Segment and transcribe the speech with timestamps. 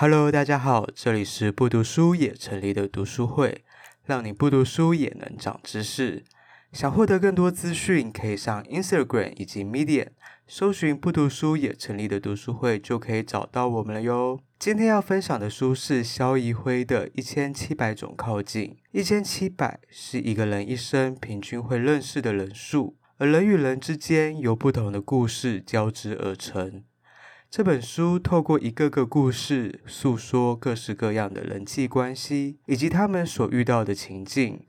[0.00, 3.64] Hello，大家好，这里是不读书也成立的读书会，
[4.04, 6.22] 让你不读书也能长知识。
[6.72, 10.06] 想获得更多资讯，可以上 Instagram 以及 Medium，
[10.46, 14.38] 搜寻不读书也成立的读书会，就可以找到我们了哟。
[14.56, 18.62] 今天要分享的书是萧怡辉的《一千七百种靠近》。
[18.92, 26.84] 一千七百是一个人一生平均会认识的人数，而人与人之间由不同的故事交织而成。
[27.50, 34.60] 这本书透过一个个故事，诉说各式各样的人际关系，以及他们所遇到的情境。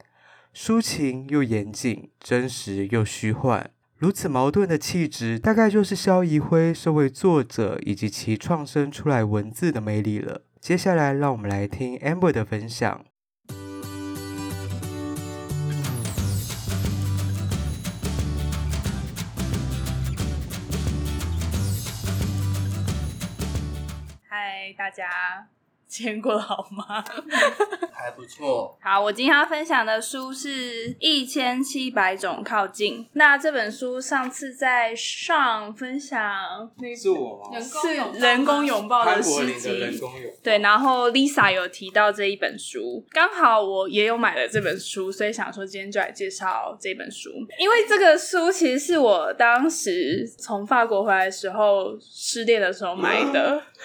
[0.55, 10.43] 抒情又严谨，真实又虚幻，如此矛盾的气质，大概就是萧怡辉身为作者以及其创生出来文字的魅力了。
[10.61, 13.03] 接下来，让我们来听 Amber 的分享。
[24.79, 25.58] 大家。
[25.89, 27.03] 今天过得好吗？
[27.91, 28.77] 还不错。
[28.79, 33.03] 好，我今天要分享的书是《一千七百种靠近》。
[33.13, 36.21] 那这本书上次在上分享，
[36.95, 37.59] 是我吗？
[37.59, 39.99] 是人工拥抱的诗集。
[40.43, 47.31] 对，然后 Lisa 有提到这一本书，刚好我也有买了这本书，所以想说今天就来介绍这本书。
[47.57, 53.61] 因为这个书其实是我当时从法国回来的时候失恋的时候买的。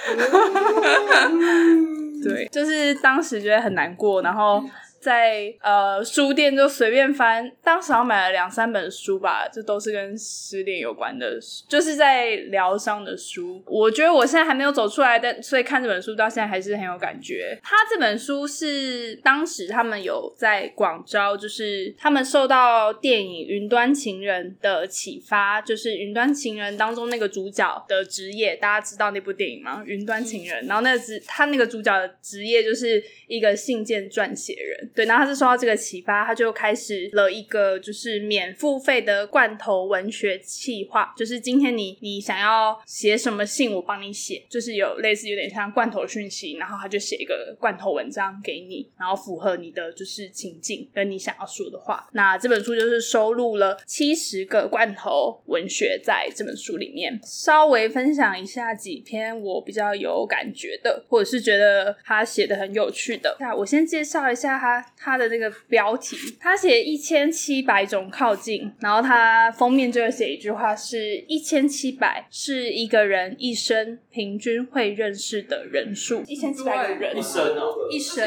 [2.23, 4.63] 对，就是当时觉得很难过，然后。
[5.05, 11.39] 在呃书店就随便翻，当时好像买了两三本书吧，这都是跟失恋有关的，
[11.69, 13.63] 就是在疗伤的书。
[13.67, 17.59] 我觉得我现在还没有走出来，但所以看这本书到现在还是很有感觉。
[17.63, 29.83] 他这本书是当时他们有在广招，就是他们受到电影《云端情人》的启发，就是《云端情人》当中那个主角的职业，大家知道那部电影吗？
[29.85, 34.91] 《云端情人》，然后那个职他那个主角的职业就是一个信件撰写人。
[34.95, 52.09] 对，然后他是受到这个启发，他就开始了一个就是免付费的罐头文学企划，就是今天你你想要写什么信，我帮你写，就是有类似有点像罐头讯息，然后他就写一个罐头文章给你，然后符合你的就是情境跟你想要说的话。
[52.13, 63.37] 那这本书就是收录了七十个罐头文学在这本书里面，稍微分享一下几篇我比较有感觉的，或者是觉得他写的很有趣的。
[63.41, 64.84] 那我先介绍一下他。
[64.97, 78.25] 他的这个标题，他写一千七百种靠近，然后他封面就会写一句话，是一千七百是一个人一生平均会认识的人数，一千七百个人，一生哦，一生。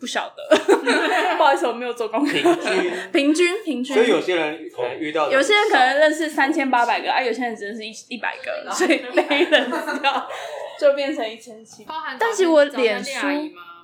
[0.00, 0.56] 不晓得，
[1.36, 2.92] 不好意思，我没有做功课，平均。
[3.12, 10.28] 平均平均，所以有些人可能遇到，有些人可能认识三千八百个，啊，有些人只认识一一百个， 所以没人知道，
[10.80, 11.86] 就变成一千七，
[12.18, 13.18] 但是我脸书。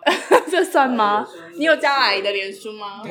[0.50, 1.26] 这算吗？
[1.54, 3.02] 你有加阿姨的脸书吗？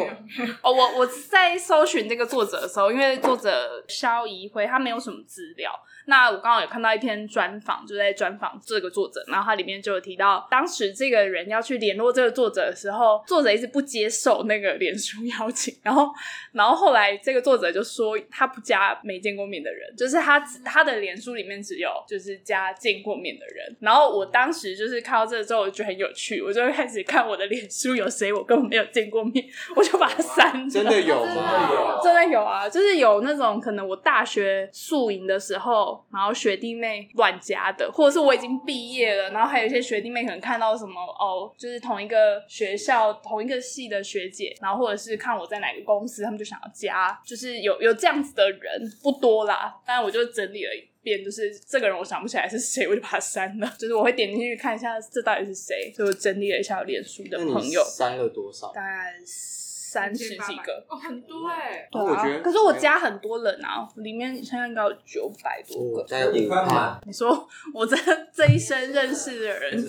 [0.62, 5.72] 哦，我我在搜寻这个作者的时候，因为作者肖怡辉他没有什么资料。
[6.10, 16.10] 那我刚好有看到一篇专访，就在专访这个作者，然后他里面就有提到，当时这个人要去联络这个作者的时候，作者一直不接受那个脸书邀请，然后，
[16.52, 23.78] 然后后来这个作者就说他不加没见过面的人，就是他他的脸书里面只有就是加见过面的人。
[23.80, 29.46] 然后我当时就是看到这个之后，我就觉得很有趣，我就开始看我的脸书有谁我根本没有见过面，
[29.76, 30.70] 我就把它删了。
[30.70, 31.30] 真的有吗？
[31.32, 35.99] 真的有，真的有啊，就是有那种可能我大学宿营的时候。
[36.12, 49.76] 然后学弟妹乱加的，或者是我已经毕业了，然后还有一些学弟妹可能看到什么哦，就是同一个学校同一个系的学姐，然后或者是看我在哪个公司，他们就想要加，就是有有这样子的人不多啦。
[49.86, 53.74] 但我就整理了一遍，就是这个人我想不起来是谁，我就把他删了。
[53.78, 58.72] 就是我会点进去看一下这到底是谁，就整理了一下脸书的朋友，删了多少？
[58.72, 59.69] 大概是。
[59.92, 61.90] 三十几个哦，很多哎、欸。
[61.92, 66.04] 对啊，可是我加很多人啊，里面现在应该有九百多个。
[66.08, 67.02] 加五万。
[67.08, 67.96] 你说我这
[68.32, 69.84] 这一生认识的人，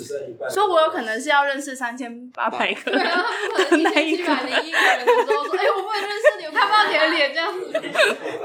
[0.50, 2.90] 说我有可能是要认识三千八百个。
[2.90, 3.22] 对啊，
[3.54, 7.70] 可能一百零一个人的时候说，哎、欸，我不能认识你，我看不到你的脸这样子。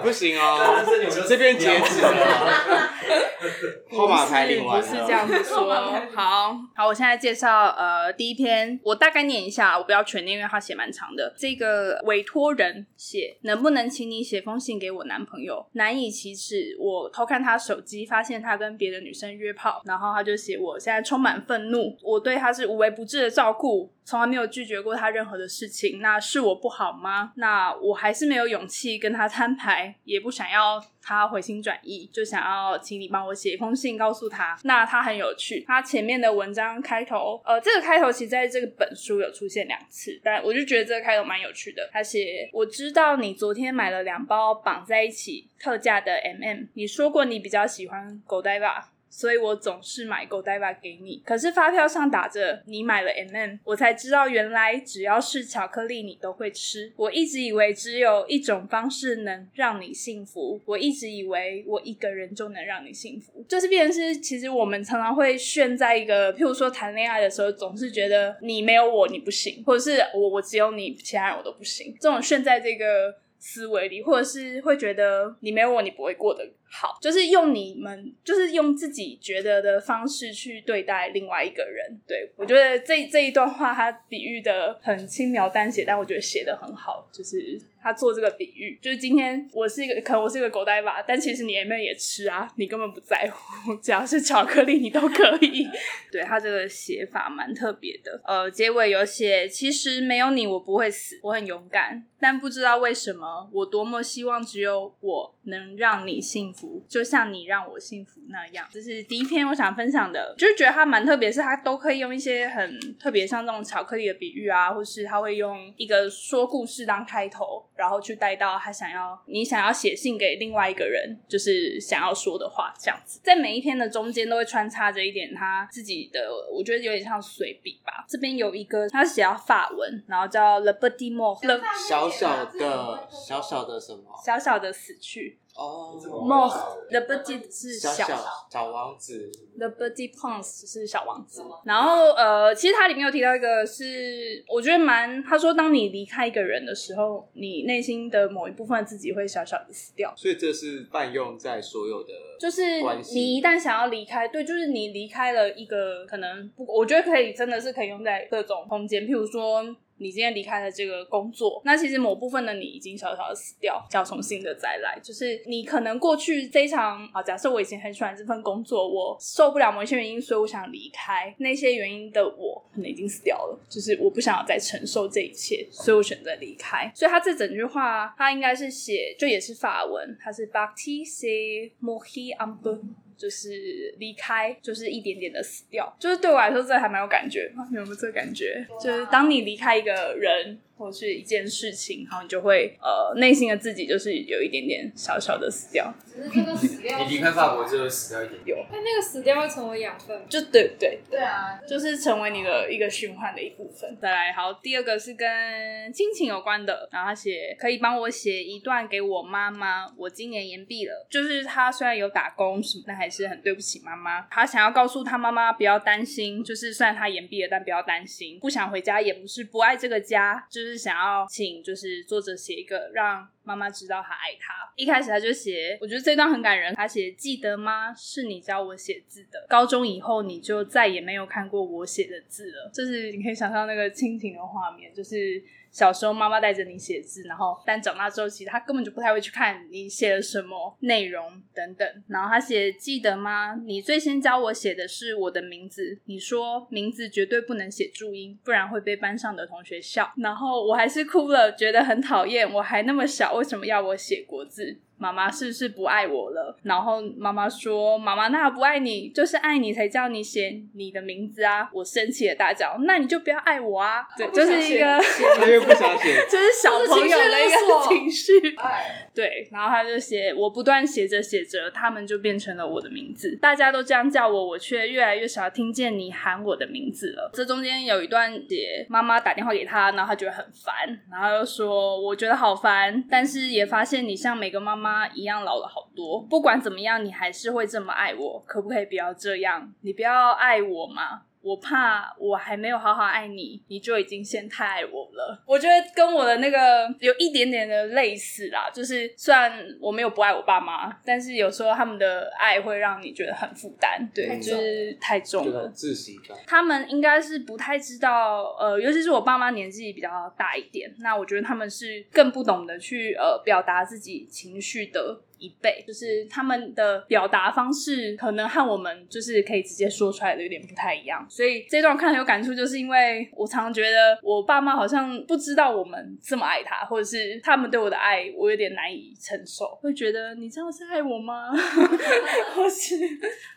[0.02, 0.84] 不行哦，
[1.28, 2.90] 这边截止了。
[3.96, 4.82] 号码牌领完。
[4.82, 5.74] 不是这样子说。
[6.14, 11.34] 好好，我现在介绍呃第一篇，我大概念一下，我不要全念，因为它写蛮长的。
[11.38, 15.66] 这个委托人写，能不能请你写封信给我男朋友？
[15.74, 16.76] 难以启齿。
[16.80, 23.92] 我偷看他手机，发现他跟别的女生约炮，然后他就写，我现在充满愤怒，我对他是无微不至的照顾。
[24.06, 26.00] 从来没有拒绝过他任何的事情。
[26.00, 27.34] 那是我不好吗？
[27.36, 34.58] 那我还是没有勇气跟他摊牌，也不想要他回心转意，就想要请你帮我写一封信告诉他。
[34.64, 41.90] 那他很有趣，他前面的文章开头，呃，这个开头其实在这个本书有出现两次，但我就觉得这个开头蛮有趣的。
[41.92, 56.92] 他写：“我知道你昨天买了两包绑在一起特价的 MM，你说过你比较喜欢狗呆吧。”所以我总是买 Godiva 给你，可是发票上打着你买了 MM，我才知道原来只要是巧克力你都会吃。
[56.98, 63.42] 我一直以为只有一种方式能让你幸福，我一直以为我一个人就能让你幸福。
[63.48, 71.96] 就是变成是，其实我们常常会炫在一个，譬如说谈恋爱的时候，总是觉得你没有我你不行，或者是我我只有你，其他人我都不行。
[72.02, 81.98] 这种炫在这个思维里，或者是会觉得你没有我你不会过得好，就是用你们，就是用自己觉得的方式去对待另外一个人。
[82.08, 87.08] 对，我觉得这这一段话，他比喻的很轻描淡写，但我觉得写的很好。
[87.14, 95.70] 就是他做这个比喻，就是今天我是一个，可能我是一个狗呆吧，但其实你也没有也吃啊，你根本不在乎，只要是巧克力你都可以。
[96.12, 98.20] 对，他这个写法蛮特别的。
[98.26, 106.65] 呃，结尾有写，其实没有你我不会死，我很勇敢，但不知道为什么，我多么希望只有我能让你幸福。
[106.88, 128.06] 就像你让我幸福那样，这是第一篇我想分享的，就是觉得它蛮特别，是它都可以用一些很特别，像这种巧克力的比喻啊，或是他会用一个说故事当开头，然后去带到他想要你想要写信给另外一个人，就是想要说的话，这样子，在每一篇的中间都会穿插着一点他自己的，我觉得有点像随笔吧。
[128.08, 131.40] 这边有一个他写到法文，然后叫 Le Petit Mort，
[131.88, 134.04] 小小的小小的什么？
[134.24, 135.40] 小小的死去。
[135.56, 138.20] 哦，Mort，Le Petit 是小小
[138.52, 141.42] 小王子，The Petit Prince 是小王子。
[141.64, 150.14] 然后呃，其实它里面有提到一个是，是我觉得蛮，他说当你离开一个人的时候，你内心的某一部分自己会小小的死掉。
[150.18, 152.82] 所以这是泛用在所有的，就是
[153.14, 159.66] 你一旦想要离开，对，就是你离开了一个可能不，我觉得可以真的是可以用在各种空间，譬如说。
[159.98, 165.00] 你今天离开了这个工作，那其实某部分的你已经小小的死掉，要重新的再来。
[165.02, 171.34] 就是你可能过去非常啊，假设我以前很喜欢这份工作，我受不了某一些原因，所以我想离开。
[171.40, 176.92] 那些原因的我可能已经死掉了，就是我不想要再承受这一切，所以我选择离开。
[176.94, 182.82] 所以他这整句话，他应该是写，就也是法文，他是 Partir c'est mourir un peu。
[183.18, 187.52] 就是离开，就是一点点的死掉，就是对我来说，这还蛮有感觉。
[187.72, 188.66] 你有没有这个感觉？
[188.82, 190.60] 就是当你离开一个人。
[190.78, 195.94] 或是一件事情，然后你就会呃，内心的自己就是有一点点小小的死掉。
[196.06, 198.42] 只是这个死掉，你离开法国之后死掉一点。
[198.46, 203.98] 有，但那个死掉会成为养分，就对对对啊，就是成为你的一个循环的一部分。
[204.02, 209.86] 再来，好，第二个是跟亲情有关的，然后他写可以帮我写一段给我妈妈。
[209.98, 214.22] 我今年延毕了，就是他虽然有打工什么，但还是很对不起妈妈。
[214.30, 218.40] 他想要告诉他妈妈不要担心，就是虽然他延毕了，但不要担心。
[218.40, 220.65] 不想回家也不是不爱这个家，就是。
[220.66, 224.54] 就是想要请，就是作者写一个让妈妈知道他爱他。
[224.76, 226.74] 一开始他就写，我觉得这段很感人。
[226.76, 227.94] 他写：“记得吗？
[227.96, 229.46] 是你教我写字的。
[229.48, 235.44] 高中以后，你就再也没有看过我写的字了。”就是你可以想象那个亲情的画面，就是。
[235.72, 241.86] 小时候妈妈带着你写字，然后但长大之后，其实他根本就不太会去看你写了什么内容等等。
[242.08, 243.54] 然后他写，记得吗？
[243.66, 250.10] 你最先教我写的是我的名字，你说名字绝对不能写注音，不然会被班上的同学笑。
[250.16, 252.50] 然后我还是哭了，觉得很讨厌。
[252.54, 254.78] 我还那么小，为什么要我写国字？
[254.98, 256.58] 妈妈是不是不爱我了？
[256.64, 265.00] 然后妈妈说：“妈妈那不爱你，就是爱你才叫你写你的名字啊！”我生气的大叫：“那你就不要爱我啊！”对，就是一个，
[265.38, 268.34] 他又不想写， 就是小朋友的一个情绪。
[269.14, 273.36] 对，然后他就写，我不断写着写着，他们就变成了我的名字。
[273.42, 277.30] 大家都这样叫我，我却越来越少听见你喊我的名字了。
[277.34, 280.74] 这中间有一段写妈妈打电话给他，然后他觉得很烦，
[281.12, 289.74] 然后又说：“我觉得好烦，但是也发现你像每个妈妈。”妈一样老了好多，不管怎么样，你还是会这么爱我，可不可以不要这样？
[289.82, 291.24] 你不要爱我吗？
[291.46, 295.44] 我怕我还没有好好爱你，你就已经先太爱我了。
[295.46, 296.58] 我觉得跟我的那个
[297.00, 306.36] 有一点点的类似啦，就是虽然我没有不爱我爸妈，但是有时候他们的爱会让你觉得很负担，对，就是太重了，窒息感。
[306.48, 315.22] 他们应该是不太知道，呃，尤其是我爸妈年纪比较大一点，那我觉得他们是更不懂得去呃表达自己情绪的。
[315.38, 331.52] 一辈，就是他们的表达方式可能和我们就是可以直接说出来的有点不太一样，所以这段看很有感触，就是因为我常常觉得我爸妈好像不知道我们这么爱他，或者是他们对我的爱我有点难以承受，会觉得你这样是爱我吗？
[332.56, 332.96] 或是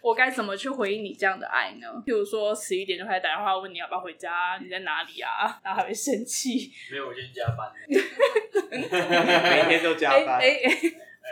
[0.02, 1.86] 我该怎么去回应你这样的爱呢？
[2.06, 5.60] 譬如说十一点就开始打电话问你要不要回家，你在哪里啊？
[5.64, 7.70] 然后还会生气，没有，我今天加班。
[8.70, 10.40] 每天都加班。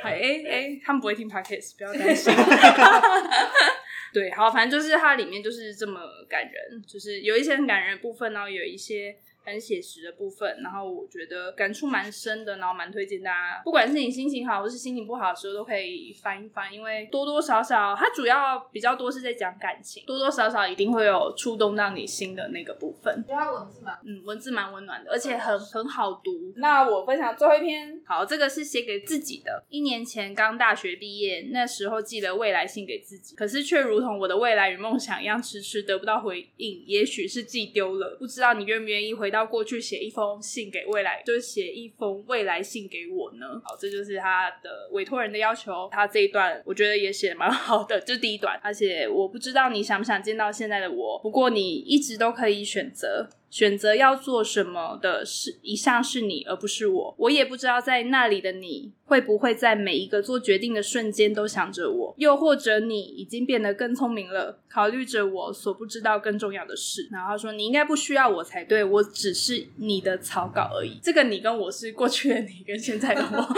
[0.02, 2.32] 哎哎哎，他们不会听 Podcast， 不要担心。
[4.12, 9.16] 对，好，反正就是它里面就是这么感人，就是有一些很感人的部分，然后有一些。
[9.46, 23.24] 很写实的部分，然后我觉得感触蛮深的，然后蛮推荐大家，不管是你心情好或是心情不好的时候，都可以翻一翻，因为多多少少它主要比较多是在讲感情，多多少少一定会有触动到你心的那个部分。
[23.26, 26.52] 觉得它文字蛮，嗯，文字蛮温暖的，而且很很好读。
[26.56, 29.64] 那我分享最后一篇，好，这个是写给自己的。
[29.70, 36.84] 一年前刚大学毕业，那时候寄了未来信给自己，可是却如同我的未来与梦想一样，迟迟得不到回应。
[36.86, 39.35] 也许是寄丢了，不知道你愿不愿意回到。
[39.36, 43.46] 要过去写一封信给未来，就是写一封未来信给我呢。
[43.62, 45.88] 好，这就是他的委托人的要求。
[45.92, 48.58] 他这一段我觉得也写的蛮好的，这是第一段。
[48.62, 53.28] 而且我不知道你想不想见到现在的我，不过你一直都可以选择。
[53.50, 57.14] 选择要做什么的是一向是你，而不是我。
[57.18, 67.08] 我也不知道在那里的你会不会在每一个做决定的瞬间都想着我，又或者你已经变得更聪明了，考虑着我所不知道更重要的事。
[67.10, 73.54] 然后他说：“你应该不需要我才对，我只是你的草稿而已。”这个你跟我是过去的你跟现在的我，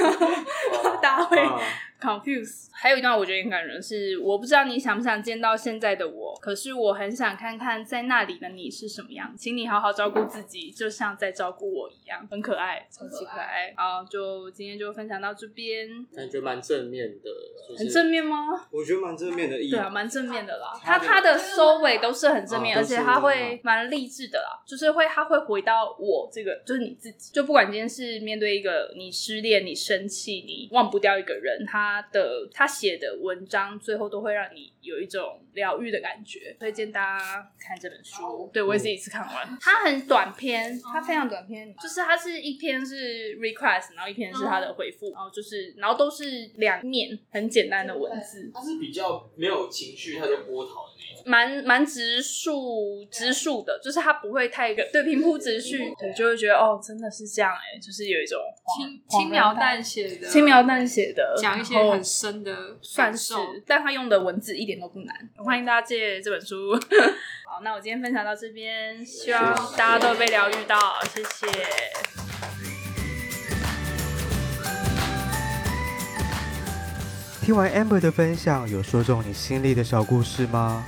[1.00, 1.38] 大家会。
[2.00, 13.72] Confuse，还有一段我觉得很感人，是我不知道你想不想见到现在的我，可是我很想看看在那里的你是什么样，请你好好照顾自己，就像在照顾我一样，很可爱，超级可爱。
[13.76, 17.30] 好，就今天就分享到这边，感觉蛮正面的，
[17.76, 18.36] 很正面吗？
[18.70, 20.72] 我觉得蛮正面的意义，对啊，蛮正面的啦。
[20.82, 38.48] 他他的收尾都是很正面，而且他会蛮励志的啦，就是会他会回到我这个，就是你自己，就不管今天是面对一个你失恋、你生气、你忘不掉一个人，他的他写的文章最后都会让你有一种疗愈的感觉，推荐大家看这本书。
[38.52, 48.50] 对，我也是一次看完，嗯、它很短篇，它非常短篇，就是它是一篇是 request，然后一篇是他的回复，然后就是然后都是两面很简单的文字。
[48.54, 58.38] 它是比较没有情绪，它就波涛的那种，蛮蛮直述直述的，就是它不会太个对平铺直叙，对，就会觉得哦，真的是这样哎、欸，就是有一种
[58.76, 61.90] 轻轻描淡写的，轻描淡写的讲一些。
[61.90, 63.34] 很深的算是，
[63.66, 65.30] 但他用的文字一点都不难。
[65.36, 66.74] 欢迎大家借这本书。
[67.46, 70.78] 好，那我今天分享到这边，希望大家都被疗愈到，
[71.12, 71.46] 谢谢。
[77.42, 80.84] 听完 Amber 的分享，有说中你心里的小故事吗？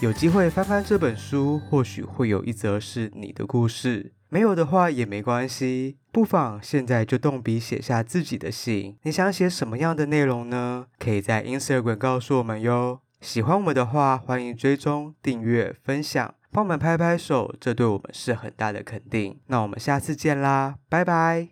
[0.00, 4.12] 有机会翻翻这本书，或许会有一则是你的故事。
[4.30, 8.96] 没有的话也没关系，不妨现在就动笔写下自己的信。
[9.02, 10.86] 你想写什么样的内容呢？
[10.98, 13.00] 可以在 Instagram 告诉我们哟。
[13.20, 19.38] 喜欢我们的话，欢迎追踪、订阅、分享，帮我们拍拍手，这对我们是很大的肯定。
[19.46, 21.48] 那我们下次见啦，拜拜。